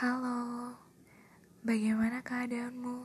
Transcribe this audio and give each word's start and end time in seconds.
Halo, 0.00 0.80
bagaimana 1.60 2.24
keadaanmu? 2.24 3.04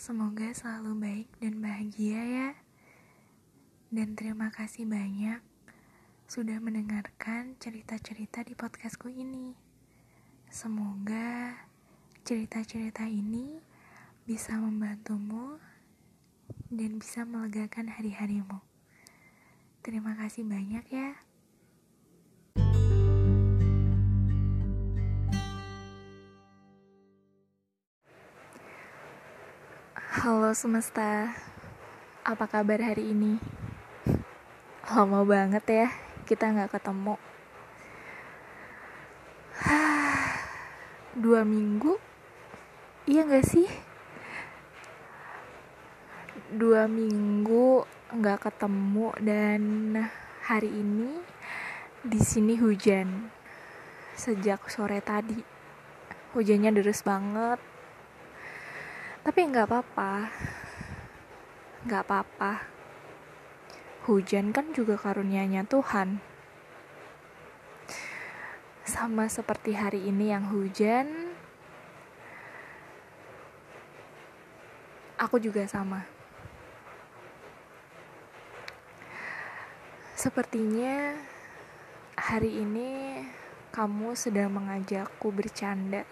Semoga 0.00 0.48
selalu 0.56 0.96
baik 0.96 1.28
dan 1.44 1.60
bahagia 1.60 2.20
ya. 2.24 2.50
Dan 3.92 4.16
terima 4.16 4.48
kasih 4.48 4.88
banyak 4.88 5.44
sudah 6.24 6.56
mendengarkan 6.56 7.52
cerita-cerita 7.60 8.40
di 8.48 8.56
podcastku 8.56 9.12
ini. 9.12 9.52
Semoga 10.48 11.68
cerita-cerita 12.24 13.04
ini 13.04 13.60
bisa 14.24 14.56
membantumu 14.56 15.60
dan 16.72 16.96
bisa 16.96 17.28
melegakan 17.28 17.92
hari-harimu. 17.92 18.64
Terima 19.84 20.16
kasih 20.16 20.48
banyak 20.48 20.88
ya. 20.88 21.20
Halo 30.10 30.50
semesta, 30.58 31.38
apa 32.26 32.50
kabar 32.50 32.82
hari 32.82 33.14
ini? 33.14 33.38
Lama 34.90 35.22
banget 35.22 35.62
ya 35.70 35.86
kita 36.26 36.50
nggak 36.50 36.74
ketemu. 36.74 37.14
Dua 41.22 41.46
minggu, 41.46 41.94
iya 43.06 43.22
nggak 43.22 43.46
sih? 43.54 43.70
Dua 46.58 46.90
minggu 46.90 47.86
nggak 48.10 48.50
ketemu 48.50 49.14
dan 49.22 49.62
hari 50.42 50.74
ini 50.74 51.22
di 52.02 52.18
sini 52.18 52.58
hujan 52.58 53.30
sejak 54.18 54.66
sore 54.74 54.98
tadi. 54.98 55.38
Hujannya 56.34 56.74
deras 56.74 57.06
banget 57.06 57.62
tapi 59.30 59.46
nggak 59.46 59.70
apa-apa. 59.70 60.26
Nggak 61.86 62.02
apa-apa. 62.02 62.66
Hujan 64.10 64.50
kan 64.50 64.74
juga 64.74 64.98
karunianya 64.98 65.62
Tuhan. 65.70 66.18
Sama 68.82 69.30
seperti 69.30 69.78
hari 69.78 70.10
ini 70.10 70.34
yang 70.34 70.50
hujan 70.50 71.30
aku 75.14 75.38
juga 75.38 75.62
sama. 75.70 76.02
Sepertinya 80.18 81.14
hari 82.18 82.66
ini 82.66 83.22
kamu 83.70 84.18
sedang 84.18 84.50
mengajakku 84.58 85.30
bercanda 85.30 86.02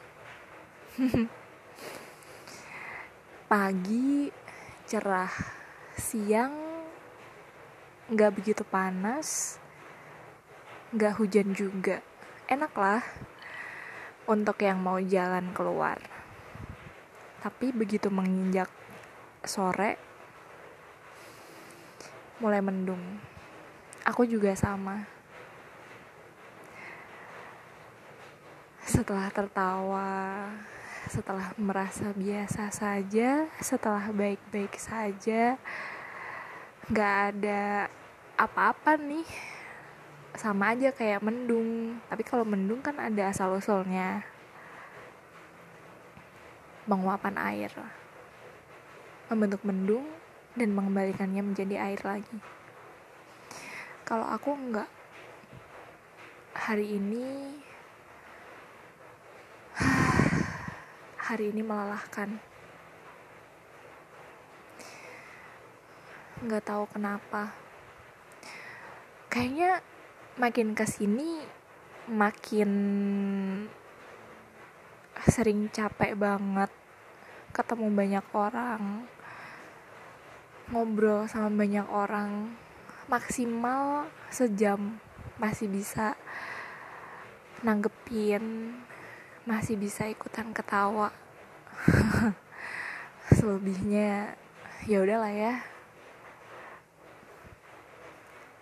pagi 3.48 4.28
cerah 4.84 5.32
siang 5.96 6.52
nggak 8.12 8.32
begitu 8.36 8.60
panas 8.60 9.56
nggak 10.92 11.16
hujan 11.16 11.56
juga. 11.56 12.04
Enak 12.44 12.76
lah 12.76 13.00
untuk 14.28 14.60
yang 14.60 14.84
mau 14.84 15.00
jalan 15.00 15.56
keluar. 15.56 15.96
Tapi 17.40 17.72
begitu 17.72 18.12
menginjak 18.12 18.68
sore 19.40 19.96
mulai 22.44 22.60
mendung. 22.60 23.00
Aku 24.04 24.28
juga 24.28 24.52
sama. 24.52 25.08
Setelah 28.84 29.32
tertawa 29.32 30.08
setelah 31.06 31.54
merasa 31.54 32.10
biasa 32.10 32.74
saja, 32.74 33.46
setelah 33.62 34.10
baik-baik 34.10 34.74
saja, 34.74 35.54
gak 36.90 37.14
ada 37.30 37.86
apa-apa 38.34 38.98
nih, 38.98 39.28
sama 40.34 40.74
aja 40.74 40.90
kayak 40.90 41.22
mendung. 41.22 42.02
Tapi 42.10 42.26
kalau 42.26 42.42
mendung 42.42 42.82
kan 42.82 42.98
ada 42.98 43.30
asal 43.30 43.54
usulnya, 43.54 44.26
penguapan 46.90 47.38
air, 47.38 47.70
membentuk 49.30 49.62
mendung 49.62 50.06
dan 50.58 50.74
mengembalikannya 50.74 51.46
menjadi 51.46 51.78
air 51.78 52.00
lagi. 52.02 52.38
Kalau 54.02 54.24
aku 54.24 54.56
enggak, 54.56 54.88
hari 56.56 56.96
ini 56.96 57.54
hari 61.28 61.52
ini 61.52 61.60
melelahkan. 61.60 62.40
Nggak 66.40 66.64
tahu 66.64 66.88
kenapa. 66.88 67.52
Kayaknya 69.28 69.84
makin 70.40 70.72
ke 70.72 70.88
sini 70.88 71.44
makin 72.08 72.70
sering 75.28 75.68
capek 75.68 76.16
banget 76.16 76.72
ketemu 77.52 77.92
banyak 77.92 78.26
orang 78.32 79.04
ngobrol 80.72 81.28
sama 81.28 81.52
banyak 81.52 81.84
orang 81.92 82.56
maksimal 83.12 84.08
sejam 84.32 84.96
masih 85.36 85.68
bisa 85.68 86.16
nanggepin 87.60 88.72
masih 89.48 89.80
bisa 89.80 90.04
ikutan 90.04 90.52
ketawa. 90.52 91.08
Selebihnya 93.32 94.36
ya 94.84 95.00
udahlah 95.00 95.32
ya. 95.32 95.64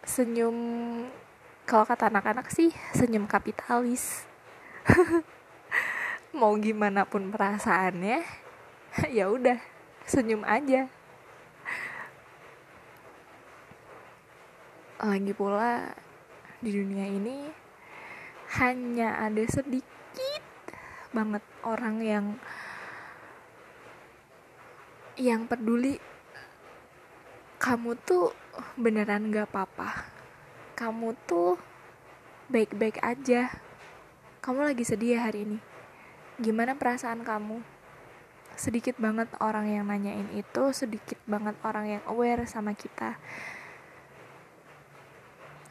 Senyum 0.06 0.54
kalau 1.66 1.82
kata 1.82 2.06
anak-anak 2.06 2.54
sih 2.54 2.70
senyum 2.94 3.26
kapitalis. 3.26 4.30
Mau 6.38 6.54
gimana 6.54 7.03
pun 7.03 7.34
perasaannya 7.34 8.22
ya 9.18 9.26
udah 9.26 9.58
senyum 10.06 10.47
aja. 10.47 10.86
Lagi 15.03 15.34
pula 15.34 15.98
di 16.62 16.70
dunia 16.70 17.10
ini 17.10 17.50
hanya 18.62 19.26
ada 19.26 19.42
sedikit 19.50 19.95
banget 21.16 21.41
orang 21.65 22.04
yang 22.04 22.27
yang 25.16 25.49
peduli 25.49 25.97
kamu 27.56 27.97
tuh 28.04 28.37
beneran 28.77 29.32
gak 29.32 29.49
apa-apa. 29.49 30.04
Kamu 30.77 31.16
tuh 31.25 31.56
baik-baik 32.53 33.00
aja. 33.00 33.49
Kamu 34.44 34.60
lagi 34.60 34.84
sedih 34.84 35.16
ya 35.16 35.25
hari 35.25 35.49
ini. 35.49 35.59
Gimana 36.37 36.77
perasaan 36.77 37.25
kamu? 37.25 37.65
Sedikit 38.60 39.00
banget 39.00 39.33
orang 39.41 39.72
yang 39.72 39.88
nanyain 39.88 40.28
itu 40.37 40.62
sedikit 40.77 41.16
banget 41.25 41.56
orang 41.65 41.97
yang 41.97 42.03
aware 42.04 42.44
sama 42.44 42.77
kita 42.77 43.16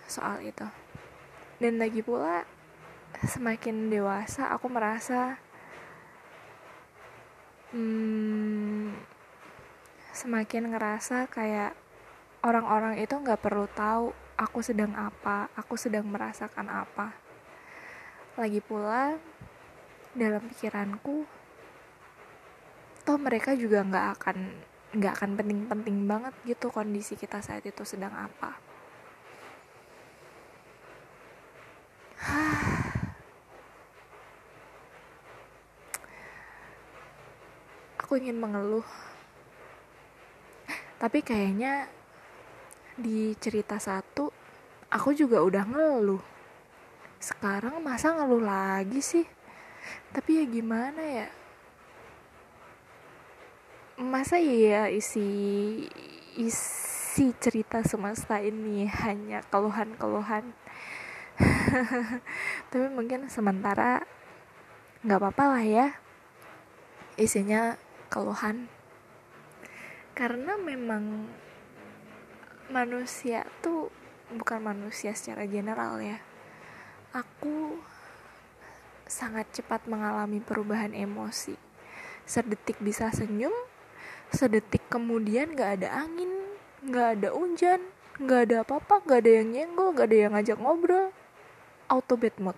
soal 0.09 0.41
itu. 0.41 0.65
Dan 1.61 1.77
lagi 1.77 2.01
pula 2.01 2.49
semakin 3.23 3.87
dewasa 3.87 4.51
aku 4.51 4.67
merasa 4.67 5.39
hmm, 7.71 8.95
semakin 10.15 10.75
ngerasa 10.75 11.31
kayak 11.31 11.75
orang-orang 12.43 12.99
itu 12.99 13.15
nggak 13.15 13.39
perlu 13.39 13.67
tahu 13.71 14.15
aku 14.35 14.59
sedang 14.59 14.91
apa, 14.95 15.47
aku 15.55 15.79
sedang 15.79 16.07
merasakan 16.07 16.67
apa. 16.67 17.15
Lagi 18.35 18.59
pula 18.59 19.15
dalam 20.11 20.43
pikiranku, 20.51 21.23
toh 23.07 23.17
mereka 23.19 23.55
juga 23.55 23.83
nggak 23.83 24.07
akan 24.19 24.37
nggak 24.95 25.13
akan 25.19 25.31
penting-penting 25.35 26.07
banget 26.07 26.33
gitu 26.47 26.71
kondisi 26.71 27.19
kita 27.19 27.43
saat 27.43 27.63
itu 27.67 27.83
sedang 27.83 28.15
apa. 28.15 28.55
Ingin 38.15 38.39
mengeluh. 38.39 38.85
Tapi 40.95 41.19
kayaknya 41.21 41.91
di 42.95 43.35
cerita 43.35 43.75
satu 43.75 44.31
aku 44.87 45.11
juga 45.11 45.43
udah 45.43 45.63
ngeluh. 45.67 46.23
Sekarang 47.19 47.83
masa 47.83 48.15
ngeluh 48.15 48.39
lagi 48.39 49.03
sih? 49.03 49.27
Tapi 50.15 50.39
ya 50.39 50.45
gimana 50.47 51.01
ya? 51.03 51.27
Masa 53.99 54.39
ya 54.39 54.87
isi 54.91 55.27
isi 56.35 57.27
cerita 57.39 57.83
semesta 57.83 58.39
ini 58.39 58.87
hanya 58.87 59.43
keluhan-keluhan? 59.51 60.51
Tapi 62.71 62.85
mungkin 62.91 63.27
sementara 63.27 64.03
nggak 65.03 65.19
apa-apa 65.19 65.43
lah 65.59 65.63
ya. 65.63 65.87
Isinya 67.15 67.79
keluhan. 68.07 68.69
Karena 70.15 70.55
memang 70.55 71.27
manusia 72.71 73.45
tuh 73.61 73.91
bukan 74.33 74.57
manusia 74.61 75.13
secara 75.13 75.45
general 75.45 76.01
ya 76.01 76.17
aku 77.15 77.79
sangat 79.07 79.47
cepat 79.55 79.87
mengalami 79.87 80.43
perubahan 80.43 80.91
emosi. 80.91 81.55
Sedetik 82.27 82.75
bisa 82.83 83.07
senyum 83.15 83.53
sedetik 84.33 84.83
kemudian 84.91 85.55
gak 85.55 85.79
ada 85.79 86.03
angin 86.03 86.27
gak 86.83 87.21
ada 87.21 87.29
hujan 87.31 87.79
gak 88.19 88.49
ada 88.49 88.65
apa-apa 88.65 89.05
gak 89.05 89.19
ada 89.23 89.31
yang 89.39 89.53
nyenggol 89.53 89.93
gak 89.95 90.11
ada 90.11 90.17
yang 90.17 90.31
ngajak 90.35 90.57
ngobrol. 90.59 91.13
Auto 91.87 92.17
bad 92.19 92.35
mood 92.41 92.57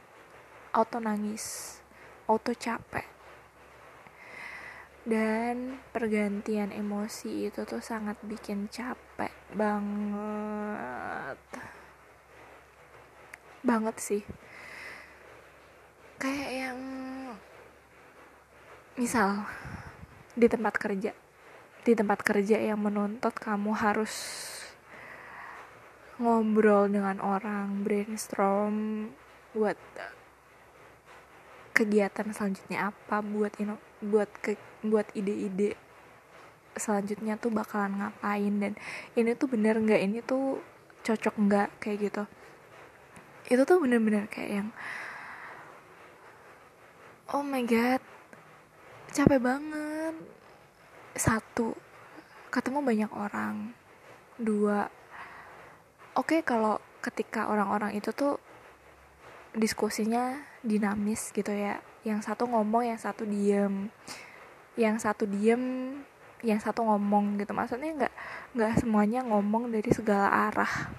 auto 0.72 0.98
nangis 1.04 1.78
auto 2.26 2.56
capek 2.56 3.17
dan 5.08 5.80
pergantian 5.96 6.76
emosi 6.76 7.48
itu 7.48 7.64
tuh 7.64 7.80
sangat 7.80 8.20
bikin 8.28 8.68
capek 8.68 9.32
banget. 9.56 11.40
Banget 13.64 13.96
sih. 14.04 14.24
Kayak 16.20 16.52
yang 16.52 16.80
misal 19.00 19.48
di 20.36 20.52
tempat 20.52 20.76
kerja. 20.76 21.16
Di 21.88 21.96
tempat 21.96 22.20
kerja 22.20 22.60
yang 22.60 22.84
menuntut 22.84 23.32
kamu 23.32 23.72
harus 23.80 24.12
ngobrol 26.20 26.92
dengan 26.92 27.24
orang 27.24 27.88
brainstorm 27.88 29.08
buat 29.56 29.80
kegiatan 31.78 32.34
selanjutnya 32.34 32.90
apa 32.90 33.22
buat 33.22 33.54
ino 33.62 33.78
buat 34.02 34.26
ke 34.42 34.58
buat 34.82 35.06
ide-ide 35.14 35.78
selanjutnya 36.80 37.36
tuh 37.38 37.54
bakalan 37.54 37.98
ngapain? 37.98 38.54
Dan 38.62 38.74
ini 39.18 39.34
tuh 39.34 39.50
bener 39.50 39.78
nggak? 39.78 40.02
Ini 40.02 40.18
tuh 40.24 40.62
cocok 41.06 41.36
nggak? 41.38 41.70
Kayak 41.82 41.98
gitu. 42.10 42.24
Itu 43.54 43.62
tuh 43.66 43.78
bener-bener 43.82 44.30
kayak 44.30 44.52
yang 44.64 44.70
oh 47.34 47.44
my 47.44 47.62
god 47.66 48.02
capek 49.12 49.42
banget. 49.42 50.16
Satu 51.18 51.74
ketemu 52.54 52.80
banyak 52.86 53.12
orang. 53.12 53.74
Dua 54.38 54.86
oke 56.14 56.38
okay, 56.38 56.40
kalau 56.46 56.78
ketika 57.02 57.50
orang-orang 57.50 57.98
itu 57.98 58.14
tuh 58.14 58.42
diskusinya 59.56 60.42
dinamis 60.66 61.32
gitu 61.32 61.52
ya. 61.54 61.80
Yang 62.04 62.32
satu 62.32 62.48
ngomong 62.48 62.88
yang 62.88 63.00
satu 63.00 63.24
diem. 63.24 63.92
Yang 64.76 65.08
satu 65.08 65.24
diem 65.28 65.96
yang 66.46 66.62
satu 66.62 66.86
ngomong 66.86 67.42
gitu. 67.42 67.52
Maksudnya 67.54 67.92
nggak 67.98 68.14
nggak 68.54 68.74
semuanya 68.82 69.26
ngomong 69.26 69.74
dari 69.74 69.90
segala 69.90 70.52
arah. 70.52 70.92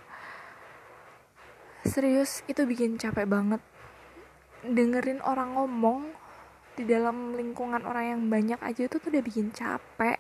Serius 1.86 2.42
itu 2.50 2.66
bikin 2.66 2.98
capek 2.98 3.26
banget. 3.28 3.62
Dengerin 4.66 5.22
orang 5.22 5.54
ngomong 5.54 6.10
di 6.74 6.86
dalam 6.86 7.34
lingkungan 7.34 7.82
orang 7.86 8.04
yang 8.14 8.22
banyak 8.30 8.60
aja 8.62 8.86
itu 8.86 8.98
tuh 8.98 9.10
udah 9.10 9.22
bikin 9.22 9.54
capek. 9.54 10.18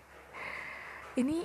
Ini 1.18 1.42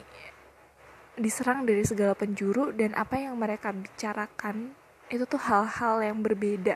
diserang 1.17 1.65
dari 1.65 1.85
segala 1.85 2.17
penjuru 2.17 2.73
dan 2.73 2.97
apa 2.97 3.21
yang 3.21 3.37
mereka 3.37 3.69
bicarakan 3.69 4.73
itu 5.13 5.29
tuh 5.29 5.37
hal-hal 5.37 6.01
yang 6.01 6.25
berbeda. 6.25 6.73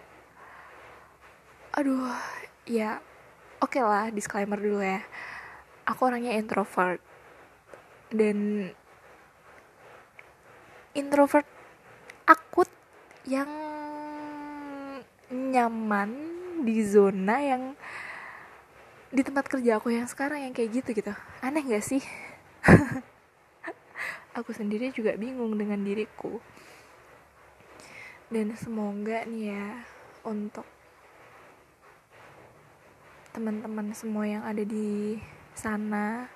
Aduh 1.74 2.14
ya 2.70 3.02
oke 3.58 3.82
okay 3.82 3.82
lah 3.82 4.14
disclaimer 4.14 4.62
dulu 4.62 4.78
ya. 4.78 5.02
Aku 5.90 6.06
orangnya 6.06 6.38
introvert. 6.38 7.02
Dan 8.14 8.70
introvert 10.94 11.50
akut 12.30 12.70
yang 13.26 13.50
nyaman 15.34 16.14
di 16.62 16.86
zona 16.86 17.42
yang 17.42 17.74
di 19.10 19.26
tempat 19.26 19.50
kerja 19.50 19.82
aku 19.82 19.98
yang 19.98 20.06
sekarang 20.06 20.46
yang 20.46 20.54
kayak 20.54 20.78
gitu 20.78 20.94
gitu. 20.94 21.14
Aneh 21.42 21.66
gak 21.66 21.84
sih? 21.84 22.04
Aku 24.38 24.54
sendiri 24.54 24.94
juga 24.94 25.18
bingung 25.18 25.58
dengan 25.58 25.82
diriku 25.82 26.38
dan 28.28 28.52
semoga 28.60 29.24
nih 29.24 29.56
ya 29.56 29.68
untuk 30.28 30.68
teman-teman 33.32 33.96
semua 33.96 34.28
yang 34.28 34.44
ada 34.44 34.68
di 34.68 35.16
sana 35.56 36.28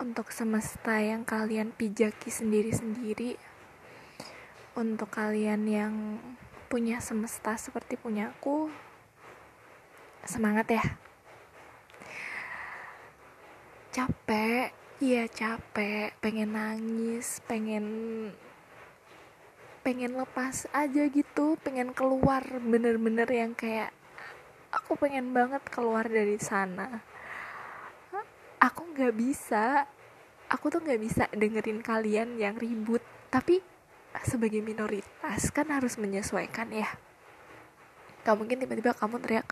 untuk 0.00 0.32
semesta 0.34 0.98
yang 0.98 1.22
kalian 1.22 1.70
pijaki 1.76 2.32
sendiri-sendiri 2.32 3.38
untuk 4.74 5.12
kalian 5.12 5.62
yang 5.68 5.94
punya 6.66 6.98
semesta 6.98 7.54
seperti 7.54 7.94
punya 7.94 8.32
aku 8.34 8.72
semangat 10.24 10.72
ya. 10.72 10.84
Capek 13.92 14.72
iya 14.98 15.28
capek 15.30 16.16
pengen 16.18 16.54
nangis 16.54 17.42
pengen 17.44 17.86
pengen 19.90 20.14
lepas 20.14 20.70
aja 20.70 21.02
gitu 21.10 21.58
pengen 21.66 21.90
keluar 21.90 22.46
bener-bener 22.62 23.26
yang 23.26 23.58
kayak 23.58 23.90
aku 24.70 24.94
pengen 24.94 25.34
banget 25.34 25.66
keluar 25.66 26.06
dari 26.06 26.38
sana. 26.38 27.02
Aku 28.62 28.86
nggak 28.94 29.10
bisa 29.18 29.90
aku 30.46 30.70
tuh 30.70 30.78
nggak 30.86 31.02
bisa 31.02 31.26
dengerin 31.34 31.82
kalian 31.82 32.38
yang 32.38 32.54
ribut. 32.54 33.02
Tapi 33.34 33.58
sebagai 34.22 34.62
minoritas 34.62 35.50
kan 35.50 35.66
harus 35.74 35.98
menyesuaikan 35.98 36.70
ya. 36.70 36.86
Gak 38.22 38.38
mungkin 38.38 38.62
tiba-tiba 38.62 38.94
kamu 38.94 39.18
teriak 39.26 39.50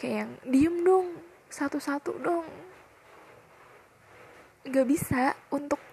kayak 0.00 0.16
yang 0.16 0.32
diem 0.48 0.76
dong 0.80 1.12
satu-satu 1.52 2.16
dong. 2.24 2.48
Gak 4.64 4.88
bisa 4.88 5.36
untuk 5.52 5.84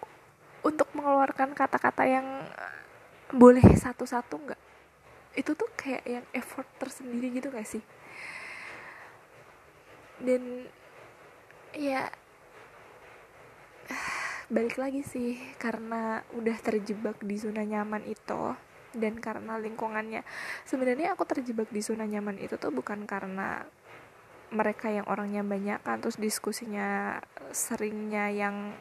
untuk 0.63 0.87
mengeluarkan 0.95 1.51
kata-kata 1.51 2.07
yang 2.07 2.27
boleh 3.29 3.61
satu-satu 3.61 4.35
nggak? 4.35 4.61
Itu 5.37 5.53
tuh 5.53 5.69
kayak 5.77 6.03
yang 6.05 6.25
effort 6.33 6.65
tersendiri 6.81 7.29
gitu 7.37 7.53
gak 7.53 7.67
sih? 7.67 7.83
Dan 10.19 10.65
ya 11.77 12.09
balik 14.53 14.81
lagi 14.81 15.05
sih 15.05 15.37
karena 15.61 16.25
udah 16.33 16.57
terjebak 16.57 17.21
di 17.21 17.37
zona 17.37 17.61
nyaman 17.61 18.03
itu 18.09 18.57
dan 18.97 19.21
karena 19.21 19.61
lingkungannya. 19.61 20.25
Sebenarnya 20.65 21.13
aku 21.13 21.23
terjebak 21.29 21.69
di 21.69 21.85
zona 21.85 22.09
nyaman 22.09 22.41
itu 22.41 22.57
tuh 22.57 22.73
bukan 22.73 23.05
karena 23.05 23.61
mereka 24.49 24.89
yang 24.89 25.05
orangnya 25.05 25.45
banyak 25.45 25.79
kan 25.85 26.01
terus 26.01 26.17
diskusinya 26.17 27.21
seringnya 27.53 28.33
yang 28.33 28.73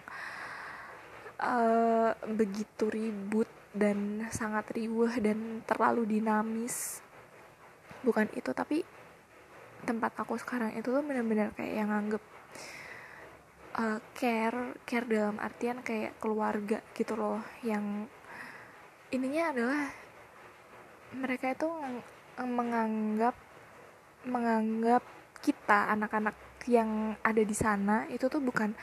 uh, 1.36 2.16
begitu 2.24 2.88
ribut 2.88 3.57
dan 3.78 4.26
sangat 4.34 4.66
riuh 4.74 5.10
dan 5.22 5.62
terlalu 5.64 6.18
dinamis. 6.18 7.00
Bukan 8.02 8.26
itu 8.34 8.50
tapi 8.50 8.82
tempat 9.86 10.12
aku 10.18 10.34
sekarang 10.34 10.74
itu 10.74 10.90
tuh 10.90 11.02
benar-benar 11.06 11.54
kayak 11.54 11.74
yang 11.78 11.90
anggap 11.94 12.22
uh, 13.78 14.02
care 14.18 14.74
care 14.82 15.06
dalam 15.06 15.38
artian 15.38 15.80
kayak 15.86 16.18
keluarga 16.18 16.82
gitu 16.92 17.14
loh. 17.14 17.38
Yang 17.62 18.10
ininya 19.14 19.54
adalah 19.54 19.82
mereka 21.14 21.54
itu 21.54 21.68
menganggap 22.38 23.34
menganggap 24.28 25.02
kita 25.40 25.94
anak-anak 25.94 26.34
yang 26.68 27.16
ada 27.24 27.42
di 27.42 27.56
sana 27.56 28.04
itu 28.10 28.28
tuh 28.28 28.42
bukan 28.42 28.76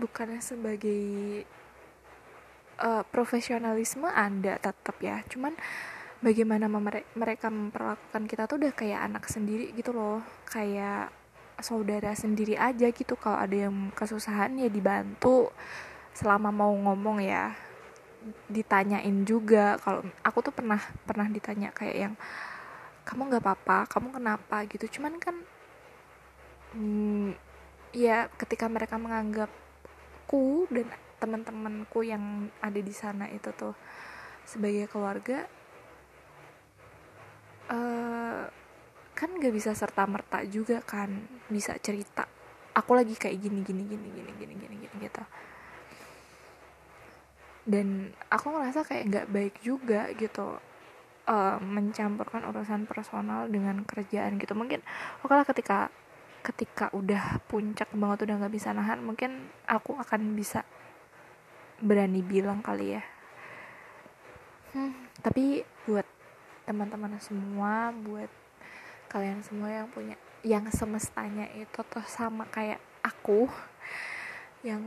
bukan 0.00 0.40
sebagai 0.42 1.44
uh, 2.80 3.02
profesionalisme 3.08 4.08
ada 4.08 4.56
tetap 4.56 4.96
ya. 5.02 5.20
Cuman 5.28 5.52
bagaimana 6.22 6.70
mereka 7.18 7.50
memperlakukan 7.50 8.24
kita 8.30 8.46
tuh 8.46 8.62
udah 8.62 8.72
kayak 8.72 9.00
anak 9.12 9.24
sendiri 9.28 9.74
gitu 9.76 9.92
loh. 9.92 10.24
Kayak 10.48 11.12
saudara 11.60 12.14
sendiri 12.16 12.56
aja 12.56 12.88
gitu. 12.88 13.18
Kalau 13.18 13.36
ada 13.36 13.68
yang 13.68 13.92
kesusahan 13.92 14.56
ya 14.56 14.68
dibantu. 14.72 15.52
Selama 16.12 16.52
mau 16.52 16.72
ngomong 16.72 17.20
ya 17.20 17.52
ditanyain 18.48 19.26
juga. 19.26 19.76
Kalau 19.82 20.06
aku 20.22 20.38
tuh 20.40 20.54
pernah 20.54 20.80
pernah 21.04 21.26
ditanya 21.28 21.74
kayak 21.74 21.96
yang 21.96 22.14
kamu 23.02 23.28
nggak 23.28 23.42
apa-apa? 23.42 23.78
Kamu 23.90 24.14
kenapa? 24.14 24.62
gitu. 24.70 24.86
Cuman 25.00 25.18
kan 25.18 25.36
hmm, 26.76 27.36
ya 27.92 28.28
ketika 28.40 28.66
mereka 28.66 28.96
menganggapku 28.96 30.66
dan 30.72 30.88
teman-temanku 31.22 32.02
yang 32.02 32.50
ada 32.58 32.80
di 32.82 32.90
sana 32.90 33.30
itu 33.30 33.54
tuh 33.54 33.78
sebagai 34.42 34.90
keluarga 34.90 35.46
uh, 37.70 38.42
kan 39.14 39.30
gak 39.38 39.54
bisa 39.54 39.70
serta 39.78 40.02
merta 40.10 40.42
juga 40.42 40.82
kan 40.82 41.14
bisa 41.46 41.78
cerita 41.78 42.26
aku 42.72 42.96
lagi 42.96 43.14
kayak 43.16 43.36
gini 43.38 43.60
gini 43.62 43.84
gini 43.84 44.08
gini 44.08 44.30
gini 44.36 44.54
gini 44.56 44.74
gini 44.80 44.96
gitu. 45.00 45.22
Dan 47.62 48.10
aku 48.26 48.50
ngerasa 48.50 48.82
kayak 48.82 49.04
nggak 49.06 49.26
baik 49.30 49.54
juga 49.62 50.10
gitu 50.18 50.58
uh, 51.30 51.56
mencampurkan 51.62 52.42
urusan 52.50 52.90
personal 52.90 53.46
dengan 53.46 53.86
kerjaan 53.86 54.40
gitu. 54.40 54.56
Mungkin 54.56 54.82
oke 55.22 55.32
lah 55.32 55.46
ketika 55.46 55.92
ketika 56.42 56.90
udah 56.90 57.38
puncak 57.46 57.86
banget 57.94 58.26
udah 58.26 58.34
nggak 58.42 58.54
bisa 58.58 58.74
nahan 58.74 58.98
mungkin 58.98 59.46
aku 59.70 59.94
akan 59.94 60.34
bisa 60.34 60.66
berani 61.82 62.22
bilang 62.22 62.62
kali 62.62 62.94
ya. 62.94 63.02
Hmm, 64.72 64.94
tapi 65.18 65.66
buat 65.84 66.06
teman-teman 66.62 67.18
semua 67.18 67.90
buat 67.90 68.30
kalian 69.10 69.42
semua 69.42 69.68
yang 69.68 69.90
punya 69.90 70.16
yang 70.46 70.64
semestanya 70.70 71.50
itu 71.58 71.82
tuh 71.84 72.06
sama 72.06 72.46
kayak 72.48 72.78
aku 73.02 73.50
yang 74.62 74.80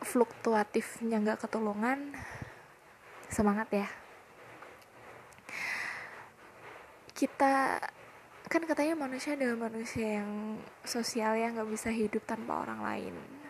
fluktuatifnya 0.00 1.20
nggak 1.20 1.44
ketulungan 1.44 2.16
semangat 3.28 3.68
ya. 3.70 3.88
Kita 7.12 7.78
kan 8.48 8.62
katanya 8.64 8.96
manusia 8.96 9.36
adalah 9.36 9.68
manusia 9.68 10.22
yang 10.22 10.58
sosial 10.82 11.36
yang 11.36 11.54
nggak 11.54 11.70
bisa 11.70 11.92
hidup 11.92 12.24
tanpa 12.24 12.64
orang 12.64 12.80
lain 12.80 13.45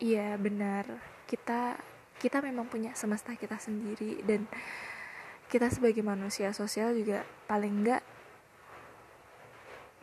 iya 0.00 0.34
benar. 0.40 0.88
Kita 1.28 1.76
kita 2.20 2.42
memang 2.44 2.68
punya 2.68 2.92
semesta 2.92 3.32
kita 3.36 3.56
sendiri 3.56 4.20
dan 4.26 4.44
kita 5.48 5.72
sebagai 5.72 6.04
manusia 6.04 6.52
sosial 6.52 6.92
juga 6.92 7.24
paling 7.48 7.86
nggak 7.86 8.02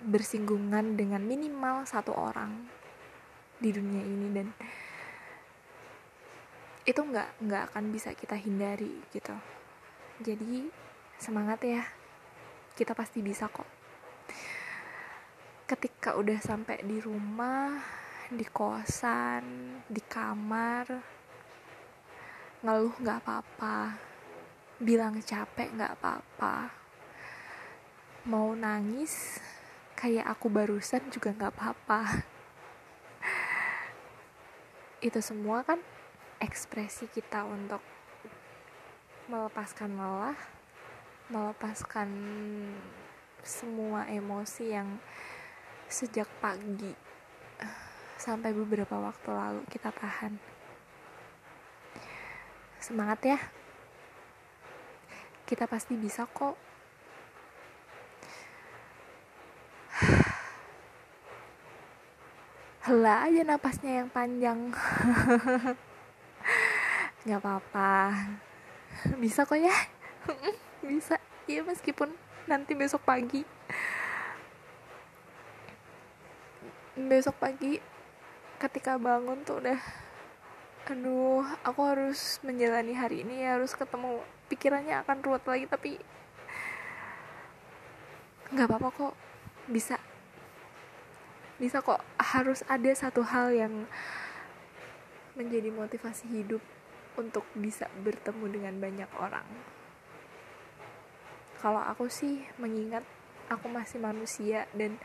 bersinggungan 0.08 0.94
dengan 0.94 1.25
minimal 1.25 1.86
satu 1.89 2.13
orang 2.13 2.70
di 3.58 3.74
dunia 3.74 4.01
ini 4.06 4.27
dan 4.30 4.48
itu 6.88 7.01
nggak 7.04 7.44
nggak 7.44 7.63
akan 7.74 7.84
bisa 7.92 8.13
kita 8.16 8.38
hindari 8.38 9.04
gitu. 9.12 9.36
Jadi 10.24 10.70
semangat 11.20 11.60
ya. 11.66 11.84
Kita 12.77 12.94
pasti 12.94 13.25
bisa 13.25 13.50
kok. 13.50 13.66
Ketika 15.66 16.13
udah 16.16 16.38
sampai 16.38 16.86
di 16.86 17.01
rumah 17.01 17.74
di 18.27 18.43
kosan 18.43 19.79
di 19.88 20.03
kamar 20.03 20.84
ngeluh 22.60 22.91
nggak 23.00 23.24
apa-apa 23.24 23.96
bilang 24.84 25.24
capek 25.24 25.72
nggak 25.72 25.96
apa-apa. 25.96 26.67
Mau 28.27 28.51
nangis 28.51 29.39
kayak 29.96 30.27
aku 30.27 30.51
barusan 30.51 31.07
juga 31.07 31.31
nggak 31.31 31.53
apa-apa. 31.55 32.01
Itu 35.07 35.24
semua 35.24 35.63
kan 35.63 35.79
ekspresi 36.43 37.07
kita 37.07 37.48
untuk 37.48 37.79
melepaskan 39.31 39.96
lelah, 39.96 40.39
melepaskan 41.31 42.12
semua 43.39 44.03
emosi 44.12 44.75
yang 44.75 45.00
sejak 45.88 46.27
pagi 46.43 47.07
sampai 48.17 48.51
beberapa 48.53 48.97
waktu 48.97 49.29
lalu 49.29 49.62
kita 49.71 49.93
tahan. 49.93 50.36
Semangat 52.81 53.19
ya. 53.25 53.39
Kita 55.47 55.69
pasti 55.69 55.95
bisa 55.95 56.27
kok. 56.27 56.57
Hela 62.83 63.27
aja 63.27 63.41
napasnya 63.43 64.03
yang 64.03 64.09
panjang. 64.12 64.59
nggak 67.27 67.43
apa-apa 67.43 68.15
bisa 69.19 69.43
kok 69.43 69.59
ya 69.59 69.75
bisa 70.88 71.19
ya 71.43 71.59
meskipun 71.59 72.15
nanti 72.47 72.71
besok 72.71 73.03
pagi 73.03 73.43
besok 76.95 77.36
pagi 77.36 77.83
ketika 78.58 78.98
bangun 78.98 79.42
tuh 79.46 79.62
udah 79.62 79.80
aduh 80.88 81.44
aku 81.68 81.82
harus 81.84 82.40
menjalani 82.42 82.96
hari 82.96 83.22
ini 83.22 83.44
harus 83.44 83.76
ketemu 83.76 84.24
pikirannya 84.48 85.04
akan 85.04 85.20
ruwet 85.20 85.44
lagi 85.44 85.66
tapi 85.68 85.92
nggak 88.56 88.68
apa-apa 88.72 88.90
kok 88.96 89.16
bisa 89.68 90.00
bisa 91.60 91.84
kok 91.84 92.00
harus 92.16 92.64
ada 92.72 92.88
satu 92.94 93.26
hal 93.26 93.52
yang 93.52 93.74
menjadi 95.38 95.70
motivasi 95.70 96.26
hidup 96.30 96.64
untuk 97.18 97.46
bisa 97.58 97.90
bertemu 98.02 98.46
dengan 98.46 98.74
banyak 98.78 99.10
orang. 99.18 99.46
Kalau 101.58 101.82
aku 101.82 102.06
sih 102.14 102.46
mengingat 102.62 103.02
aku 103.50 103.66
masih 103.70 103.98
manusia 103.98 104.70
dan 104.78 105.02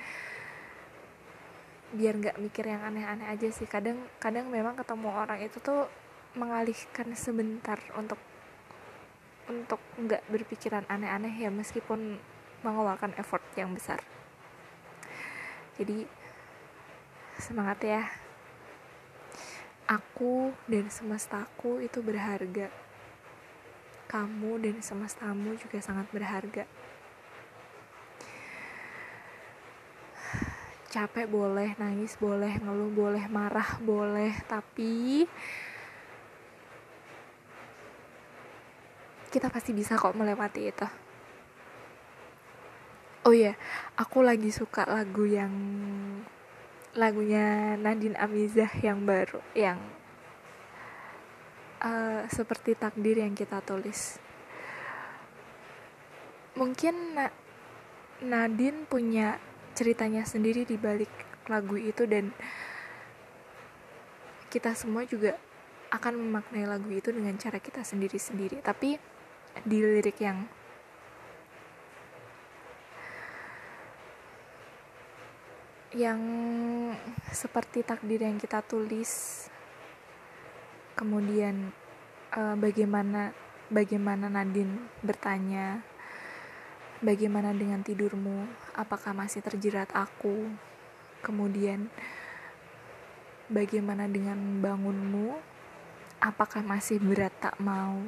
biar 1.92 2.16
nggak 2.16 2.40
mikir 2.40 2.64
yang 2.66 2.82
aneh-aneh 2.82 3.28
aja 3.28 3.48
sih 3.52 3.68
kadang 3.68 4.00
kadang 4.16 4.48
memang 4.48 4.76
ketemu 4.76 5.08
orang 5.12 5.40
itu 5.44 5.60
tuh 5.60 5.88
mengalihkan 6.34 7.12
sebentar 7.12 7.76
untuk 7.94 8.18
untuk 9.46 9.80
nggak 10.00 10.24
berpikiran 10.32 10.88
aneh-aneh 10.88 11.36
ya 11.36 11.52
meskipun 11.52 12.16
mengeluarkan 12.64 13.12
effort 13.20 13.44
yang 13.54 13.76
besar 13.76 14.00
jadi 15.76 16.08
semangat 17.36 17.78
ya 17.84 18.02
Aku 19.92 20.56
dan 20.70 20.88
semestaku 20.88 21.84
itu 21.84 22.00
berharga. 22.00 22.72
Kamu 24.08 24.56
dan 24.62 24.80
semestamu 24.80 25.52
juga 25.60 25.84
sangat 25.84 26.06
berharga. 26.08 26.64
Capek 30.92 31.24
boleh, 31.24 31.72
nangis 31.80 32.20
boleh, 32.20 32.60
ngeluh 32.60 32.92
boleh, 32.92 33.24
marah 33.32 33.80
boleh, 33.80 34.36
tapi 34.44 35.24
kita 39.32 39.48
pasti 39.48 39.72
bisa 39.72 39.96
kok 39.96 40.12
melewati 40.12 40.68
itu. 40.68 40.88
Oh 43.24 43.32
iya, 43.32 43.56
aku 43.96 44.20
lagi 44.20 44.52
suka 44.52 44.84
lagu 44.84 45.24
yang 45.24 45.54
lagunya 46.92 47.72
Nadine 47.80 48.20
Amizah 48.20 48.68
yang 48.84 49.08
baru 49.08 49.40
yang 49.56 49.80
uh, 51.80 52.28
seperti 52.28 52.76
takdir 52.76 53.16
yang 53.16 53.32
kita 53.32 53.64
tulis 53.64 54.20
mungkin 56.52 57.16
Na 57.16 57.32
Nadine 58.20 58.84
punya 58.84 59.40
ceritanya 59.82 60.22
sendiri 60.22 60.62
di 60.62 60.78
balik 60.78 61.10
lagu 61.50 61.74
itu 61.74 62.06
dan 62.06 62.30
kita 64.46 64.78
semua 64.78 65.02
juga 65.02 65.34
akan 65.90 66.22
memaknai 66.22 66.70
lagu 66.70 66.86
itu 66.94 67.10
dengan 67.10 67.34
cara 67.34 67.58
kita 67.58 67.82
sendiri-sendiri. 67.82 68.62
Tapi 68.62 68.94
di 69.66 69.78
lirik 69.82 70.22
yang 70.22 70.46
yang 75.92 76.20
seperti 77.34 77.82
takdir 77.82 78.22
yang 78.22 78.38
kita 78.38 78.62
tulis 78.64 79.44
kemudian 80.96 81.74
uh, 82.32 82.56
bagaimana 82.56 83.34
bagaimana 83.68 84.32
Nadine 84.32 84.88
bertanya 85.04 85.84
bagaimana 87.02 87.50
dengan 87.52 87.82
tidurmu 87.82 88.46
apakah 88.78 89.12
masih 89.12 89.42
terjerat 89.42 89.90
aku 89.92 90.48
kemudian 91.20 91.90
bagaimana 93.50 94.08
dengan 94.08 94.38
bangunmu 94.62 95.36
apakah 96.22 96.62
masih 96.62 97.02
berat 97.02 97.34
tak 97.42 97.58
mau 97.58 98.00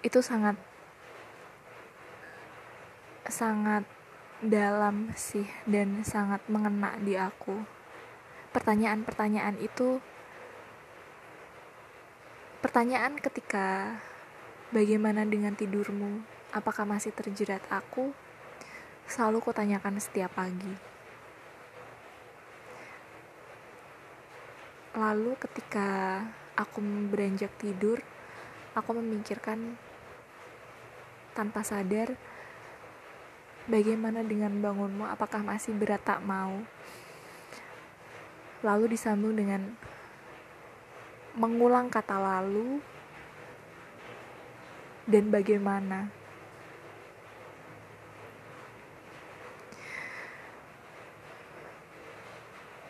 itu 0.00 0.22
sangat 0.22 0.54
sangat 3.28 3.84
dalam 4.38 5.10
sih 5.18 5.44
dan 5.66 6.06
sangat 6.06 6.38
mengena 6.46 6.94
di 7.02 7.18
aku. 7.18 7.58
Pertanyaan-pertanyaan 8.54 9.58
itu 9.58 9.98
pertanyaan 12.62 13.18
ketika 13.18 13.98
bagaimana 14.70 15.26
dengan 15.26 15.58
tidurmu? 15.58 16.37
Apakah 16.48 16.88
masih 16.88 17.12
terjerat 17.12 17.60
aku? 17.68 18.16
Selalu 19.04 19.44
kutanyakan 19.44 20.00
setiap 20.00 20.32
pagi. 20.32 20.72
Lalu 24.96 25.36
ketika 25.36 26.20
aku 26.56 26.80
beranjak 27.12 27.52
tidur, 27.60 28.00
aku 28.72 28.96
memikirkan 28.96 29.76
tanpa 31.38 31.62
sadar 31.62 32.18
bagaimana 33.68 34.24
dengan 34.24 34.56
bangunmu 34.58 35.06
apakah 35.06 35.44
masih 35.44 35.76
berat 35.76 36.02
tak 36.02 36.18
mau 36.24 36.64
lalu 38.64 38.96
disambung 38.96 39.38
dengan 39.38 39.76
mengulang 41.38 41.86
kata 41.86 42.18
lalu 42.18 42.82
dan 45.06 45.30
bagaimana 45.30 46.10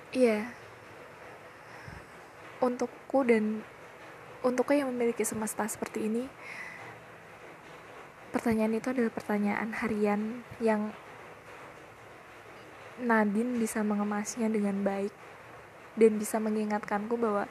Iya. 0.09 0.49
Untukku 2.65 3.29
dan 3.29 3.61
untukku 4.41 4.73
yang 4.73 4.89
memiliki 4.89 5.21
semesta 5.21 5.69
seperti 5.69 6.09
ini, 6.09 6.25
pertanyaan 8.33 8.81
itu 8.81 8.89
adalah 8.89 9.13
pertanyaan 9.13 9.71
harian 9.77 10.41
yang 10.65 10.97
Nadine 12.99 13.61
bisa 13.61 13.85
mengemasnya 13.85 14.49
dengan 14.49 14.81
baik 14.83 15.13
dan 16.01 16.19
bisa 16.19 16.41
mengingatkanku 16.43 17.15
bahwa 17.15 17.47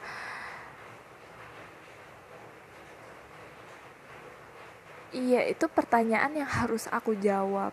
iya 5.14 5.48
itu 5.48 5.64
pertanyaan 5.72 6.36
yang 6.36 6.50
harus 6.50 6.84
aku 6.92 7.16
jawab 7.16 7.72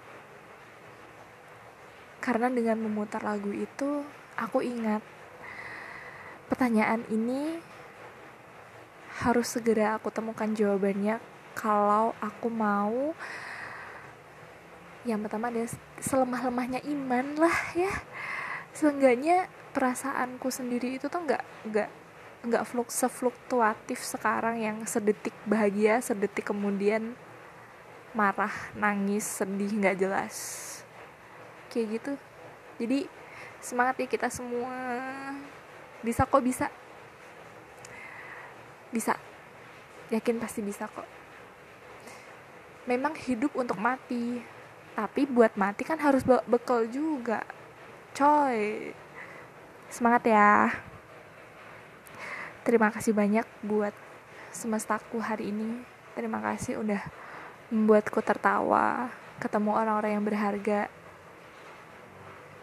karena 2.23 2.47
dengan 2.47 2.79
memutar 2.79 3.19
lagu 3.27 3.51
itu 3.51 4.07
aku 4.35 4.63
ingat 4.63 5.01
pertanyaan 6.51 7.01
ini 7.09 7.59
harus 9.23 9.55
segera 9.55 9.95
aku 9.95 10.11
temukan 10.11 10.51
jawabannya 10.51 11.23
kalau 11.55 12.11
aku 12.19 12.47
mau. 12.51 13.15
Yang 15.07 15.19
pertama 15.29 15.47
ada 15.53 15.63
selemah-lemahnya 16.03 16.83
iman 16.83 17.25
lah 17.39 17.57
ya. 17.77 17.93
Seenggaknya 18.75 19.47
perasaanku 19.71 20.51
sendiri 20.51 20.99
itu 20.99 21.07
tuh 21.07 21.23
nggak 21.23 21.43
nggak 21.71 21.89
nggak 22.45 22.63
fluk 22.67 22.91
sefluktuatif 22.93 24.03
sekarang 24.03 24.61
yang 24.61 24.77
sedetik 24.85 25.33
bahagia 25.49 25.97
sedetik 25.97 26.45
kemudian 26.45 27.17
marah 28.13 28.53
nangis 28.75 29.23
sedih 29.23 29.71
nggak 29.71 29.95
jelas. 29.95 30.35
Kayak 31.71 31.87
gitu. 31.99 32.13
Jadi 32.83 32.99
semangat 33.65 33.97
ya 33.97 34.05
kita 34.05 34.29
semua. 34.29 34.77
Bisa 36.05 36.29
kok 36.29 36.45
bisa. 36.45 36.69
Bisa. 38.93 39.17
Yakin 40.13 40.37
pasti 40.37 40.61
bisa 40.61 40.85
kok. 40.85 41.09
Memang 42.85 43.17
hidup 43.17 43.57
untuk 43.57 43.81
mati. 43.81 44.45
Tapi 44.93 45.25
buat 45.25 45.57
mati 45.57 45.81
kan 45.81 45.97
harus 45.97 46.21
bawa 46.21 46.45
bekal 46.45 46.85
juga. 46.85 47.41
Coy. 48.13 48.93
Semangat 49.89 50.29
ya. 50.29 50.69
Terima 52.61 52.93
kasih 52.93 53.17
banyak 53.17 53.45
buat 53.65 53.91
semestaku 54.53 55.17
hari 55.17 55.49
ini. 55.49 55.81
Terima 56.13 56.39
kasih 56.39 56.79
udah 56.79 57.01
membuatku 57.73 58.21
tertawa 58.21 59.09
ketemu 59.41 59.75
orang-orang 59.75 60.11
yang 60.15 60.23
berharga 60.23 60.87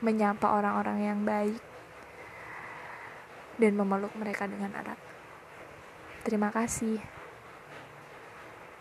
menyapa 0.02 0.50
orang-orang 0.50 0.98
yang 1.00 1.20
baik, 1.22 1.62
dan 3.56 3.78
memeluk 3.78 4.12
mereka 4.18 4.50
dengan 4.50 4.74
erat. 4.74 4.98
Terima 6.26 6.50
kasih. 6.50 7.11